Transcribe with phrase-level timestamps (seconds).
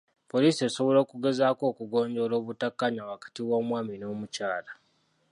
[0.31, 4.71] Poliisi esobola okugezaako okugonjoola obutakkaanya wakati w'omwami n'omukyala.